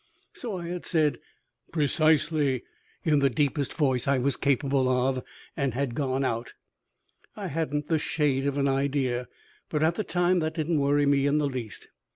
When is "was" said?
4.17-4.35